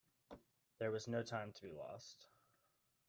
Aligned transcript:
There 0.79 0.89
was 0.89 1.07
no 1.07 1.21
time 1.21 1.51
to 1.53 1.61
be 1.61 1.71
lost. 1.73 2.25